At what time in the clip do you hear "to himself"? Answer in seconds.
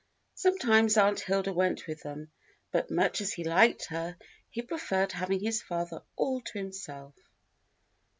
6.41-7.13